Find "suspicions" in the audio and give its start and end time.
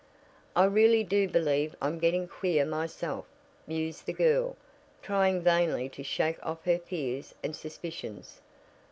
7.55-8.41